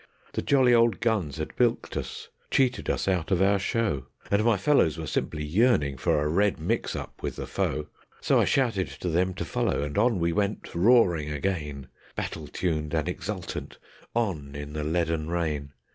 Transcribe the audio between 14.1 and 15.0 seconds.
on in the